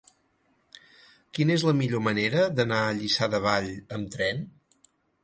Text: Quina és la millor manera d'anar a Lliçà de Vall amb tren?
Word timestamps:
Quina 1.37 1.53
és 1.55 1.65
la 1.67 1.73
millor 1.81 2.01
manera 2.05 2.45
d'anar 2.61 2.79
a 2.87 2.95
Lliçà 3.03 3.29
de 3.35 3.43
Vall 3.45 3.69
amb 3.99 4.11
tren? 4.17 4.43